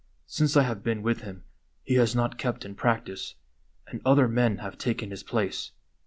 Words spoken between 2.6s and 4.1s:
in practice, and